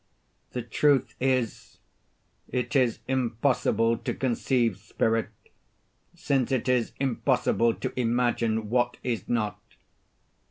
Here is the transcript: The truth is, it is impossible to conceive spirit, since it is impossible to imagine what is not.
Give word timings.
The 0.53 0.63
truth 0.63 1.13
is, 1.19 1.77
it 2.49 2.75
is 2.75 2.97
impossible 3.07 3.99
to 3.99 4.15
conceive 4.15 4.79
spirit, 4.79 5.29
since 6.15 6.51
it 6.51 6.67
is 6.67 6.93
impossible 6.99 7.75
to 7.75 7.93
imagine 7.95 8.71
what 8.71 8.97
is 9.03 9.29
not. 9.29 9.61